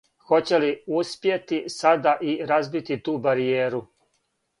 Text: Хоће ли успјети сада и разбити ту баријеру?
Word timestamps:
Хоће 0.29 0.59
ли 0.61 0.69
успјети 1.01 1.59
сада 1.73 2.13
и 2.31 2.33
разбити 2.53 2.97
ту 3.09 3.15
баријеру? 3.27 3.83